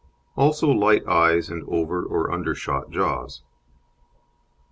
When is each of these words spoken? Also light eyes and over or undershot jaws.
Also 0.35 0.67
light 0.67 1.05
eyes 1.07 1.47
and 1.51 1.63
over 1.69 2.03
or 2.03 2.31
undershot 2.31 2.89
jaws. 2.89 3.43